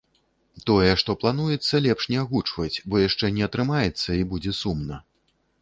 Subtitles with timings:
[0.69, 5.03] Тое, што плануецца, лепш не агучваць, бо яшчэ не атрымаецца, і будзе сумна.